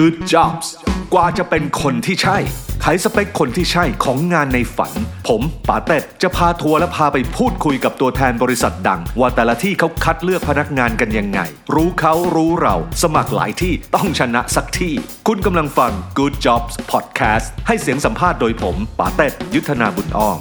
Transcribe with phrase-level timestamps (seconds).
[0.00, 0.66] Good jobs
[1.14, 2.38] กว่าจะเป็นคนที่ใช่
[2.82, 4.92] ไขสเปคคนที่ใช่ของงานในฝัน
[5.28, 11.40] ผมป๋าเต็ดจะพาทัวร์และพาไปพูดคุยกับตัวแทนบริษัทดัง ว่าแต่ละที่เขาคัดเลือกพนักงานกันยังไง
[11.74, 14.92] รู้เขารู้เรา สมัครหลายที่ต้องชนะสักที่
[15.28, 20.38] คุณกำลังฟัง Good Jobs Podcast ให้เสียงสัมภาษณ์โดยผมป๋าเต็ดยุทธนาบุญอ้อม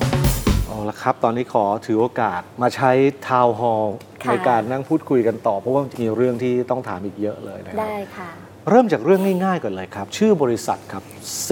[0.67, 2.91] เอาละครับ ตอนนี้ขอถือโอกาสมาใช้
[3.27, 8.29] ทาวน์ฮอลล์ค่ะในการนั่งพูดคุยกันต่อ เพราะว่ามีเรื่องที่ต้องถามอีกเยอะเลยนะครับ ได้ค่ะ
[8.69, 11.03] เริ่มจากเรื่องง่ายๆก่อนเลยครับ ชื่อบริษัทครับ
[11.45, 11.49] Sea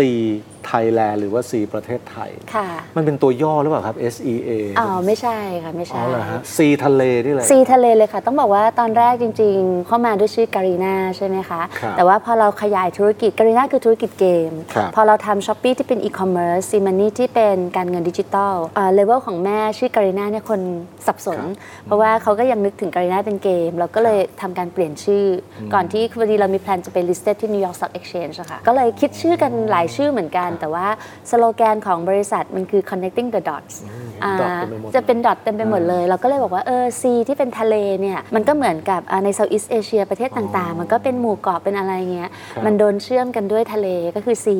[0.71, 8.21] Thailand หรือว่า Sea ประเทศไทย ค่ะ มันเป็นตัวย่อหรือเปล่าครับ S E A อ๋อไม่ใช่ค่ะ ไม่อ๋ใช่ อเหรอฮะ sea ทะเลนี่เลย seaทะเลเลยค่ะ
[8.25, 18.55] ต้องบอกว่าตอนแรกจริง ๆ เข้ามาด้วยชื่อ Garena ใช่ไหมคะ ครับแต่ว่าพอเราขยายธุรกิจ Garena คือธุรกิจเกม ครับพอเราทำ Shopee ที่เป็น e-commerce SeaMoney ที่เป็นการเงินดิจิตอล
[18.93, 20.61] level ของแม่ชื่อ Garena เนี่ยคน
[21.07, 21.39] สับสน
[21.85, 25.25] เพราะว่าเขาก็ยังนึกถึง Garena เป็นเกม เราก็เลยทำการเปลี่ยนชื่อ
[25.59, 30.87] อก่อนที่พอดีเรามี plan จะไป listed ที่ New York Stock Exchange อะค่ะก็เลยคิดชื่อกันหลายชื่อเหมือนกันแต่ว่า
[31.29, 33.75] สโลแกนของบริษัทมันคือ connecting the dots
[34.23, 44.57] อ่า dot เต็มไปหมดจะเป็น dot เต็มไปหมดเลย เราก็เลยบอกว่าเออ sea ที่เป็นทะเลเนี่ยมันก็เหมือนกับอ่าใน Southeast Asia ประเทศต่างๆ มันก็เป็นหมู่เกาะเป็นอะไรเงี้ยครับมันโดนเชื่อมกันด้วยทะเลก็คือ sea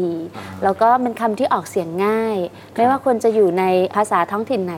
[0.64, 2.38] แล้วก็เป็นคำที่ออกเสียงง่าย
[2.76, 3.64] ไม่ว่าคนจะอยู่ใน
[3.96, 4.78] ภาษาท้องถิ่นไหน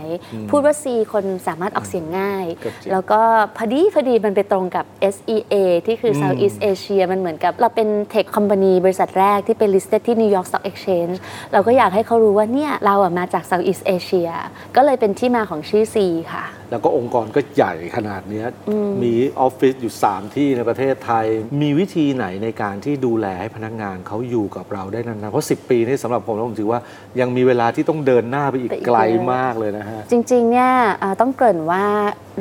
[0.49, 3.21] พูดว่า sea คนสามารถออกเสียงง่ายก็จริงแล้วก็
[3.57, 11.15] พอดีพอดีมันไปตรงกับ SEA ที่คือ Southeast Asia มันเหมือนกับเราเป็นเทคคอมพานีบริษัทแรกที่เป็น listed ที่ New York Stock Exchange
[11.53, 14.29] เราก็อยากให้เขารู้ว่าเนี่ยเราอะมาจาก Southeast Asia
[14.75, 15.97] ก็เลยเป็นที่มาของชื่อ C
[16.33, 18.47] ค่ะ แล้วก็องค์กรก็ใหญ่ขนาดเนี้ย
[19.03, 21.25] มีออฟฟิศอยู่ 3 ที่ในประเทศไทย
[21.61, 26.79] มีวิธีไหนในการที่ดูแลให้พนักงานเขาอยู่กับเราได้นานๆ เพราะ 10 ปีนี่สำหรับผมแล้วผมถือว่า
[27.19, 31.85] ยังมีเวลาที่ต้องเดินหน้าไปอีกไปอีกไกลเยอะมากเลยนะฮะ จริงๆเนี่ยเอ่อต้องเกริ่นว่า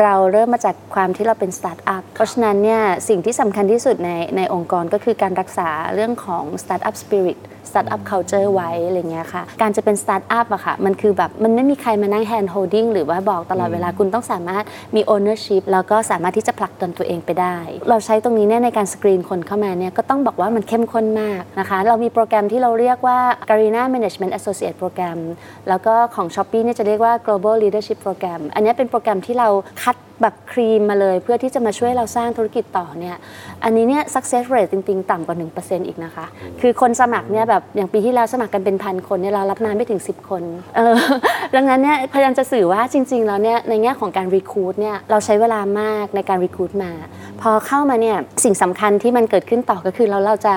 [0.03, 17.57] เราเริ่มมาจากความที่เราเป็นสตาร์ทอัพ เพราะฉะนั้นเนี่ยสิ่งที่สำคัญที่สุดในในองค์กรก็คือการรักษาเรื่องของสตาร์ทอัพสปิริตสตาร์ทอัพ culture ไว้อะไรเงี้ยค่ะ การจะเป็นสตาร์ทอัพอะค่ะ มันคือแบบ มันไม่มีใครมานั่ง hand holding หรือว่าบอกตลอดเวลาคุณต้องสามารถมี ownership แล้วก็สามารถที่จะผลักดันตัวเองไปได้
[17.91, 23.19] เราใช้ตรงนี้เนี่ยในการสกรีนคนเข้ามาเนี่ยก็ต้องบอกว่ามันเข้มข้นมากนะคะ เรามีโปรแกรมที่เราเรียกว่า
[23.49, 25.19] Garena Management Associate Program
[25.69, 29.49] แล้วก็ของ s h อ p e e เนี่ยจะเรียกว่า Global Leadership Program อันนี้เป็นโปรแกรมที่เรา
[29.85, 33.17] คัดแบบครีมมาเลย เพื่อที่จะมาช่วยเราสร้างธุรกิจต่อเนี่ย
[33.65, 36.27] อันนี้เนี่ย success rate จริง ๆ ต่ำกว่า 1%อีกนะคะ
[36.61, 40.43] คือคนสมัครเนี่ยแบบอย่างปีที่แล้วสมัครกันเป็นพันคนเนี่ยเรารับมาไม่ถึง 10 คน
[40.77, 40.97] เออ
[41.57, 46.93] ดังนั้นเนี่ยพยายามจะสื่อว่าจริง ๆ แล้วเนี่ยในแง่ของการ recruit เนี่ยเราใช้เวลามากในการ recruit มา
[47.41, 50.55] พอเข้ามาเนี่ยสิ่งสำคัญที่มันเกิดขึ้นต่อก็คือเราเราจะ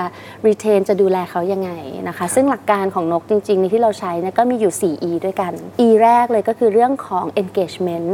[0.48, 1.72] retain จะดูแลเขายังไง
[2.08, 5.54] นะคะ ซึ่งหลักการของนกจริงๆในที่เราใช้เนี่ยก็มีอยู่ 4 E ด้วยกัน
[5.86, 8.10] E แรกเลยก็คือเรื่องของ engagement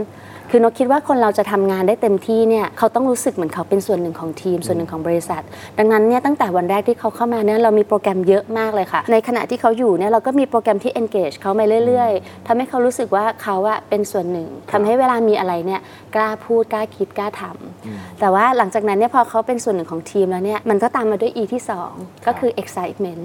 [0.50, 5.44] คือนกคิดว่าคนเราจะทำงานได้เต็มที่เนี่ยเขาต้องรู้สึกเหมือนเขาเป็นส่วนหนึ่งของทีม ส่วนหนึ่งของบริษัท
[5.78, 15.82] ดังนั้นเนี่ยตั้งแต่วันแรกที่เขาเข้ามาเนี่ยเรามีโปรแกรมเยอะมากเลยค่ะ ในขณะที่เขาอยู่เนี่ยเราก็มีโปรแกรมที่ engage เขามาเรื่อย ๆทำให้เขารู้สึกว่าเขาอะเป็นส่วนหนึ่งทำให้เวลามีอะไรเนี่ย
[16.16, 21.92] กล้าพูดกล้าคิดกล้าทำแต่ว่าหลังจากนั้นเนี่ยพอเขาเป็นส่วนหนึ่งของทีมแล้วเนี่ยมันก็ตามมาด้วย E ที่สอง
[22.26, 23.24] ก็คือ excitement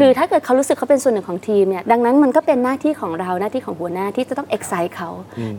[0.00, 5.10] คือถ้าเกิดเขารู้สึกเขาเป็นส่วนหนึ่งของทีมเนี่ยดังนั้นมันก็เป็นหน้าที่ของเราหน้าที่ของหัวหน้าที่จะต้อง excite เขา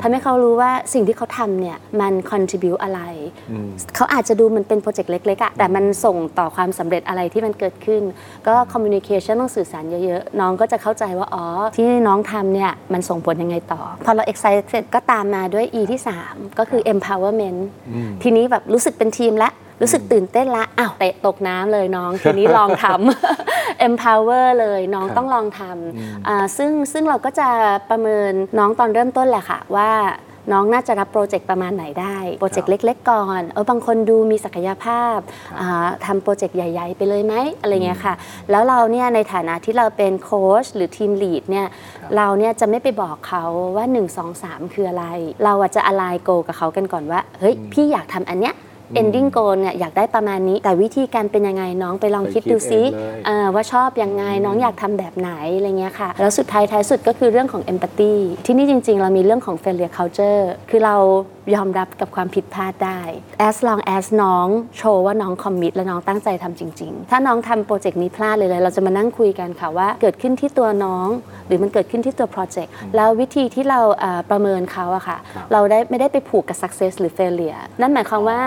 [0.01, 3.01] ทำให้เขารู้ว่าสิ่งที่เขาทำเนี่ยมัน contribute อะไร
[3.95, 8.01] เขาอาจจะดูมันเป็นโปรเจกต์เล็กๆอะแต่มันส่งต่อความสำเร็จอะไรที่มันเกิดขึ้น
[8.47, 11.45] ก็ communication ต้องสื่อสารเยอะๆ น้องก็จะเข้าใจว่า อ๋อ
[11.77, 15.99] ที่น้องทำเนี่ยมันส่งผลยังไงต่อ พอเรา excite เสร็จก็ตามมาด้วย E ที่
[16.29, 17.59] 3 ก็คือ empowerment
[18.23, 19.51] ทีนี้แบบรู้สึกเป็นทีมละ
[19.81, 27.49] รู้สึกตื่นเต้นละอ้าวเตะตกน้ำเลยน้อง ทีนี้ลองทำ empower เลยน้องครับต้องลองทำอ่าซึ่งซึ่งเราก็จะ
[27.89, 29.91] ประเมินน้องตอนเริ่มต้นแหละค่ะว่า
[30.53, 35.17] น้องน่าจะรับโปรเจกต์ประมาณไหนได้ โปรเจกต์เล็ก ๆ ก่อนเออบางคนดูมีศักยภาพ
[35.59, 38.13] อ่าทำโปรเจกต์ใหญ่ ๆ ไปเลยไหมอะไรเงี้ยค่ะ
[38.51, 41.67] แล้วเราเนี่ยในฐานะที่เราเป็นโค้ชหรือทีมลีดเนี่ย
[42.17, 43.43] เราเนี่ยจะไม่ไปบอกเขา
[43.75, 45.05] ว่า 1 2 3 คืออะไร
[45.43, 48.55] เราอาจจะ align goal กับเขากันก่อนว่า เฮ้ย พี่อยากทำอันเนี้ย
[48.99, 58.13] ending goal เนี่ยอยากได้ประมาณนี้ แต่วิธีการเป็นยังไงน้องไปลองไปคิดคิดดูซิเองเลยเอ่อว่าชอบยังไงน้องอยากทำแบบไหนอะไรเงี้ยค่ะ แล้วสุดท้ายท้ายสุดก็คือเรื่องของ empathy
[58.45, 60.97] ที่นี่จริง ๆ เรามีเรื่องของ failure culture คือเรา
[61.53, 63.01] ยอมรับกับความผิดพลาดได้
[63.49, 64.47] as long as น้อง
[64.77, 71.07] โชว์ว่าน้อง commit และน้องตั้งใจทำจริง ๆ ถ้าน้องทำโปรเจกต์นี้พลาดเลยเลย เราจะมานั่งคุยกันค่ะว่า เกิดขึ้นที่ตัวน้อง
[71.47, 75.17] หรือมันเกิดขึ้นที่ตัวโปรเจกต์แล้ววิธีที่เราเอ่อประเมินเขาอะค่ะ
[75.51, 78.39] เราได้ไม่ได้ไปผูกกับ success หรือ failure นั่นหมายความว่า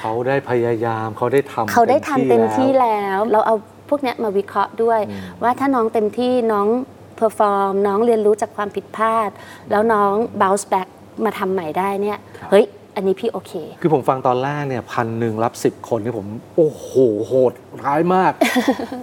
[0.00, 3.56] เขาได้พยายามเขาได้ทำเขาได้ทำเต็มที่แล้วแล้วเราเอา
[3.88, 5.00] พวกเนี้ยมาวิเคราะห์ด้วย
[5.42, 6.68] ว่าถ้าน้องเต็มที่น้อง
[7.16, 9.30] perform น้องเรียนรู้จากความผิดพลาด
[9.70, 10.88] แล้วน้อง bounce back
[11.24, 12.18] มาทำใหม่ได้เนี่ย
[12.52, 12.66] เฮ้ย
[12.96, 16.26] อันนี้พี่โอเค คือผมฟังตอนแรกเนี่ยพันหนึ่งรับสิบคนนี่ผม
[16.56, 16.90] โอ้โห
[17.26, 17.52] โหด
[17.84, 18.32] ร้ายมาก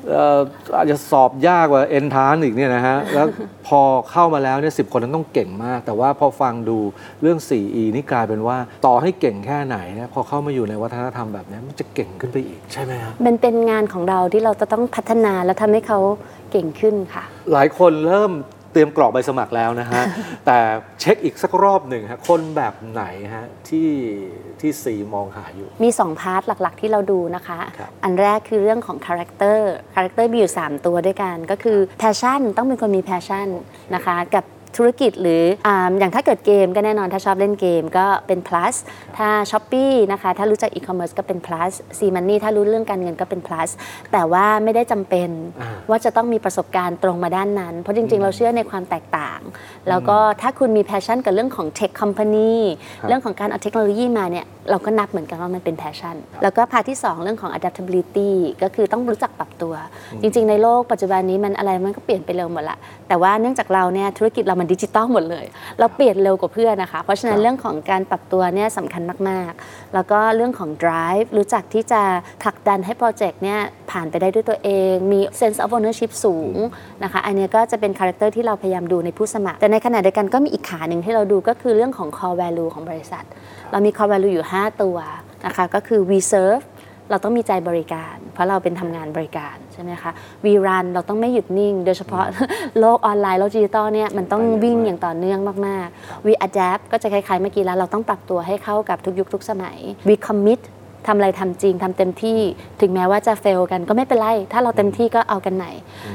[0.09, 0.39] เอ่อ
[0.77, 3.27] อาจจะสอบยากกว่าเอ็นทานอีกเนี่ยนะฮะ แล้ว
[3.67, 6.77] พอเข้ามาแล้วเนี่ยสิคนนั้นต้องเก่งมาก แต่ว่าพอฟังดู
[7.21, 15.99] เรื่อง 4E นี่กลายเป็นว่าต่อให้เก่งแค่ไหนเนี่ยพอเข้ามาอยู่ในวัฒนธรรมแบบนี้มันจะเก่งขึ้นไปอีกใช่ไหมครับมันเป็นงานของเราที่เราจะต้องพัฒนาและทำให้เขา
[16.51, 17.23] เก่งขึ้นค่ะ
[17.53, 18.33] หลายคนเริ่ม
[18.73, 20.03] เตรียมกรอกใบสมัครแล้วนะฮะ
[20.45, 20.57] แต่
[20.99, 23.03] เช็คอีกสักรอบหนึ่งฮะคนแบบไหน
[23.35, 23.89] ฮะที่
[24.61, 31.77] ที่ Sea มองหาอยู่ มี 2 part หลักๆ ที่เราดูนะคะ ครับ อันแรกคือเรื่องของ character character มีอยู่ 3 ตัวด้วยกัน ก็คือ
[32.01, 33.47] passion ต้องเป็นคนมี passion
[33.95, 34.45] นะคะ กับ
[34.77, 38.75] ธุรกิจหรืออาอย่างถ้าเกิดเกมก็แน่นอนถ้าชอบเล่นเกมก็เป็น plus
[39.17, 43.69] ถ้า Shopee นะคะถ้ารู้จัก e-commerce ก็เป็น plus SeaMoney ถ้ารู้เรื่องการเงินก็เป็น plus
[44.11, 45.29] แต่ว่าไม่ได้จำเป็น
[45.61, 49.39] อ่าว่าจะต้องมีประสบการณ์ตรงมาด้านนั้น เพราะจริง ๆ เราเชื่อในความแตกต่าง
[49.89, 52.53] แล้วก็ถ้าคุณมี passion กับเรื่องของ tech company
[52.99, 58.31] ครับเรื่องของการเอาเทคโนโลยีมาเนี่ยเราก็นับเหมือนกันว่ามันเป็น passion แล้วก็ part ที่ 2 เรื่องของ adaptability
[58.63, 59.73] ก็คือต้องรู้จักปรับตัว
[60.21, 62.77] จริง ๆ ในโลกปัจจุบันนี้มันอะไรมันก็เปลี่ยนไปเร็วหมดละ
[63.07, 65.45] แต่ว่าเนื่องจากเราเนี่ยธุรกิจเรามันดิจิตอลหมดเลย
[65.79, 72.01] เราเปลี่ยนเร็วกว่าเพื่อนนะคะ เพราะฉะนั้นเรื่องของการปรับตัวเนี่ยสำคัญมาก ๆ แล้วก็เรื่องของ drive รู้จักที่จะ
[72.43, 73.59] ผลักดันให้โปรเจกต์เนี่ย
[73.91, 76.55] ผ่านไปได้ด้วยตัวเอง มี sense of ownership สูง
[77.03, 83.23] นะคะ อันเนี้ยก็จะเป็น character ที่เราพยายามดูในผู้สมัคร แต่ในขณะเดียวกันก็มีอีกขาหนึ่งที่เราดูก็คือเรื่องของ core value ของบริษัท
[83.71, 84.97] เรามี core value อยู่ 5 ตัว
[85.45, 86.63] นะคะ ก็คือ we serve
[87.09, 90.11] เราต้องมีใจบริการ เพราะเราเป็นทำงานบริการใช่ไหมคะ
[90.45, 92.25] we run เราต้องไม่หยุดนิ่ง โดยเฉพาะ
[92.79, 99.77] โลกออนไลน์โลกดิจิตอลเนี่ยมันต้องวิ่งอย่างต่อเนื่องมากๆ we adapt ก็จะคล้ายๆเมื่อกี้แล้วเราต้องปรับตัวให้เข้ากับทุกยุคทุกสมัย
[100.07, 100.61] we commit
[101.07, 102.39] ทำอะไรทำจริงทำเต็มที่
[102.81, 105.71] ถึงแม้ว่าจะเฟลกันก็ไม่เป็นไร ถ้าเราเต็มที่ก็เอากันใหม่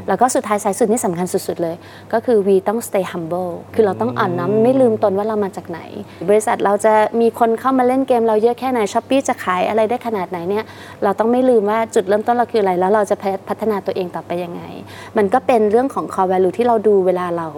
[0.09, 1.77] แล้วก็สุดท้ายสายสุดนี่สำคัญสุด ๆ เลย
[2.13, 5.81] ก็คือ we ต้อง stay humble คือเราต้องอ่อนน้อมไม่ลืมตนว่าเรามาจากไหน
[6.29, 10.65] บริษัทเราจะมีคนเข้ามาเล่นเกมเราเยอะแค่ไหนช้อปปี้จะขายอะไรได้ขนาดไหนเนี่ย
[11.03, 13.17] เราต้องไม่ลืมว่าจุดเริ่มต้นเราคืออะไร แล้วเราจะ
[13.49, 14.63] พัฒนาตัวเองต่อไปยังไง
[15.17, 17.49] มันก็เป็นเรื่องของ core value ที่เราดูเวลาเรา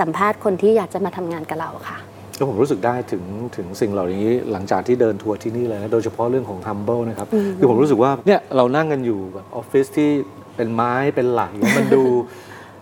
[0.00, 1.98] สัมภาษณ์คนที่อยากจะมาทำงานกับเราค่ะ
[2.40, 3.24] ก็ผมรู้สึกได้ถึง
[3.56, 7.28] ถึงสิ่งเหล่านี้หลังจากที่เดินทัวร์ที่นี่เลยนะโดยเฉพาะเรื่องของ humble นะครับ
[7.58, 10.10] คือผมรู้สึกว่าเนี่ยเรานั่งกันอยู่แบบออฟฟิศที่
[10.56, 12.02] เป็นไม้เป็นหลังมันดู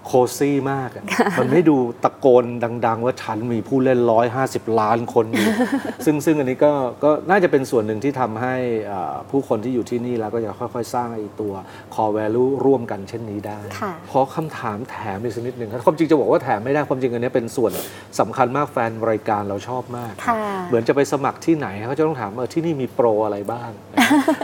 [0.09, 1.05] โคซี่มากอะ
[1.39, 2.45] มันไม่ดูตะโกน
[2.87, 4.01] ดัง ๆ ว่าฉันมีผู้เล่น
[4.39, 5.47] 150ล้านคนอยู่
[6.05, 6.73] ซึ่งซึ่งอันนี้ก็
[7.05, 8.55] ก็น่าจะเป็นส่วนหนึ่งที่ทำให้
[8.91, 11.53] อ่าผู้คนที่อยู่ที่นี่แล้วก็จะค่อย ๆ สร้างไอ้ตัว
[11.95, 17.73] core value ร่วมกันเช่นนี้ได้ค่ะขอคำถามแถมอีกสักนิดหนึ่งครับความจริงจะบอกว่าแถมไม่ได้ความจริงอันนี้เป็นส่วน
[18.21, 20.37] สำคัญมากแฟนรายการเราชอบมากค่ะ
[20.69, 23.71] เหมือนจะไปสมัครที่ไหนเขาจะต้องถามว่าที่นี่มีโปรอะไรบ้าง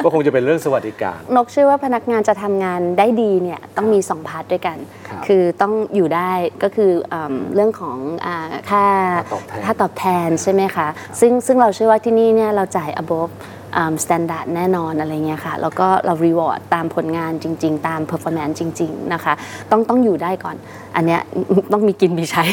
[0.05, 4.77] ก็คงจะเป็นเรื่องสวัสดิการ นกเชื่อว่าพนักงานจะทำงานได้ดีเนี่ยต้องมี2 part ด้วยกัน
[5.09, 7.15] ครับคือต้องอยู่ได้ก็คืออ
[7.55, 8.37] เรื่องของอา
[8.71, 8.87] ค่า
[9.25, 10.89] ค่าตอบแทนค่าตอบแทนใช่ไหมคะ
[11.21, 13.33] ซึ่งซึ่งเราเชื่อว่าที่นี่เนี่ยเราจ่าย above
[14.05, 19.35] สแตนดาร์ดแน่นอนอะไรเงี้ยค่ะแล้วก็เรา reward ตามผลงานจริง ๆ ตาม performance จริง ๆ นะคะ
[19.71, 20.57] ต้องต้องอยู่ได้ก่อน
[20.97, 21.21] อันเนี้ย
[21.73, 22.45] ต้องมีกินมีใช้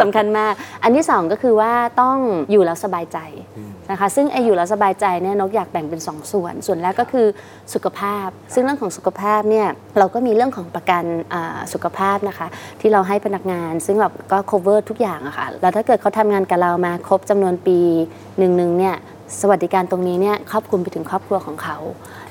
[0.00, 2.16] สำคัญมาก อันที่สองก็คือว่าต้อง
[2.50, 3.18] อยู่แล้วสบายใจ
[3.90, 7.26] นะคะซึ่งไออยู่แล้วสบายใจเนี่ยนกอยากแบ่งเป็นสองส่วน ส่วนแรกก็คือ
[7.74, 9.66] สุขภาพ ซึ่งเรื่องของสุขภาพเนี่ย
[9.98, 11.04] เราก็มีเรื่องของประกัน
[11.72, 12.46] สุขภาพนะคะ
[12.80, 17.78] ที่เราให้พนักงาน ซึ่งแบบก็ cover ทุกอย่างอะค่ะแล้วถ้าเกิดเขาทำงานกับเรามาครบจำนวนปี
[18.38, 18.96] หนึ่งๆเนี่ย
[19.40, 21.76] สวัสดิการตรงนี้เนี่ยครอบคลุมไปถึงครอบครัวของเขา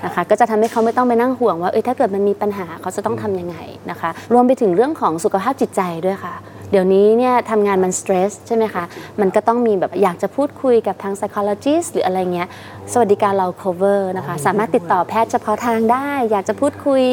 [0.05, 3.57] นะคะก็จะทำให้เขาไม่ต้องไปนั่งห่วงว่าเอ้ยถ้าเกิดมันมีปัญหาเขาจะต้องทำยังไง
[3.91, 6.33] นะคะ รวมไปถึงเรื่องของสุขภาพจิตใจด้วยค่ะ
[6.71, 8.83] เดี๋ยวนี้เนี่ยทำงานมันสเตรสใช่ไหมคะ
[9.21, 12.47] มันก็ต้องมีแบบอยากจะพูดคุยกับทาง psychologist หรืออะไรเงี้ย
[12.93, 17.03] สวัสดิการเรา cover นะคะ สามารถติดต่อแพทย์เฉพาะทางได้ อยากจะพูดคุย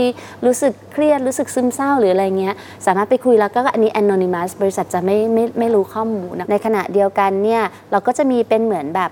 [0.47, 2.55] รู้สึกเครียดรู้สึกซึมเศร้าหรืออะไรเงี้ย
[2.87, 7.63] สามารถไปคุยแล้วก็อันนี้ anonymous บริษัทจะไม่ไม่ไม่รู้ข้อมูลนะในขณะเดียวกันเนี่ย
[7.93, 9.11] เราก็จะมีเป็นเหมือนแบบ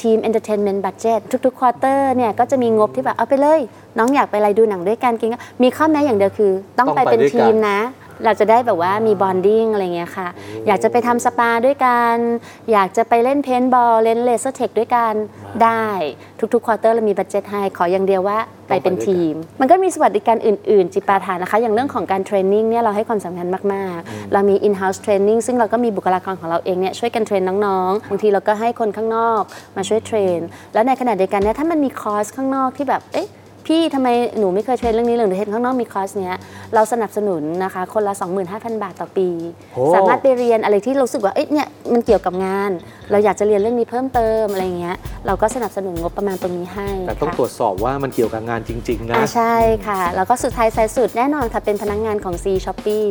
[0.00, 3.60] ทีม entertainment budget ทุกๆ quarter เนี่ยก็จะมีงบที่แบบเอาไปเลย
[3.98, 7.78] น้องอยากไปอะไรดูหนังด้วยกันกินก็มีข้อแม้อย่างเดียวคือ ต้องต้องไปไปเป็นด้วยกันทีมนะ
[8.24, 10.28] เราจะได้แบบว่ามี bonding อะไรเงี้ยค่ะ
[10.66, 12.16] อยากจะไปทำสปาด้วยกัน
[12.72, 15.12] อยากจะไปเล่นเพนบอลเล่น laser tag ด้วยกัน
[15.62, 15.86] ได้
[16.54, 25.40] ทุกๆ quarter เรามี budget ให้ ขออย่างเดียวว่าไปเป็นทีม มันก็มีสวัสดิการอื่น ๆ จิปาถะนะคะ อย่างเรื่องของการ training เนี่ยเราให้ความสำคัญมาก ๆ เรามี in-house training
[25.46, 29.42] ซึ่งเราก็มีบุคลากรของเราเองเนี่ยช่วยกัน train น้องๆบางทีเราก็ให้คนข้างนอก
[29.76, 30.38] มาช่วยเทรน
[30.74, 33.28] แล้วในขณะเดียวกันเนี่ยถ้ามันมีคอร์สข้างนอกที่แบบเอ๊ะ
[33.66, 36.36] พี่ทำไมหนูไม่เคยเทรนเรื่องนี้เลยหนูเห็นข้างนอกมีคอร์สเนี้ย
[36.74, 38.14] เราสนับสนุนนะคะ คนละ
[38.48, 39.28] 25,000 บาทต่อปี
[39.72, 42.70] โอ้สามารถไปเรียนอะไรที่รู้สึกว่าเอ้ยเนี่ยมันเกี่ยวกับงาน
[43.10, 44.96] เราอยากจะเรียนเรื่องนี้เพิ่มเติมอะไรเงี้ย
[45.26, 49.54] เราก็สนับสนุนงบประมาณตรงนี้ให้แต่ต้องค่ะตรวจสอบว่ามันเกี่ยวกับงานจริง ๆ นะอ่าใช่
[49.86, 53.08] ค่ะ แล้วก็สุดท้ายสายสุดแน่นอนค่ะ เป็นพนักงานของ C Shopee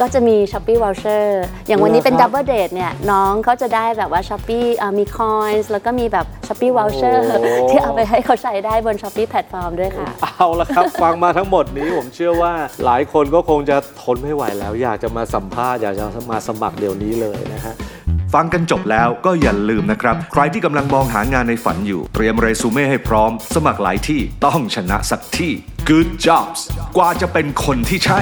[0.00, 1.26] ก็จะมี Shopee Voucher
[1.66, 12.52] อย่างวันนี้เป็นเหรอครับ Double Date เนี่ยน้องเขาจะได้แบบว่า Shopee อ่ามี Coins แล้วก็มีแบบ Shopee Voucher โอ้ที่เอาไปให้เขาใช้ได้บน Shopee แพลตฟอร์มด้วยค่ะ เอาละครับ ฟังมาทั้งหมดนี้ผมเชื่อว่า
[12.84, 17.74] หลายคนก็คงจะทนไม่ไหวแล้ว อยากจะมาสัมภาษณ์อยากจะมาสมัครเดี๋ยวนี้เลยนะฮะ
[18.34, 25.52] ฟังกันจบแล้วก็อย่าลืมนะครับ ใครที่กำลังมองหางานในฝันอยู่ เตรียมเรซูเม่ให้พร้อม สมัครหลายที่ต้องชนะสักที่
[25.88, 26.60] Good jobs
[26.96, 28.20] กว่าจะเป็นคนที่ใช่